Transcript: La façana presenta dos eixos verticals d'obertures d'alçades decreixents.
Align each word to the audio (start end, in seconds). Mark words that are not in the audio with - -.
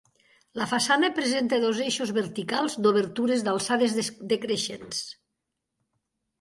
La 0.59 0.65
façana 0.69 1.09
presenta 1.19 1.59
dos 1.65 1.81
eixos 1.89 2.15
verticals 2.17 2.79
d'obertures 2.87 3.47
d'alçades 3.51 3.97
decreixents. 4.35 5.07